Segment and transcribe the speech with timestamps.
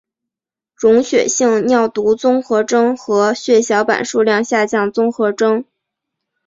[0.73, 5.63] 溶血性尿毒综合征和血小板数量下降综合征。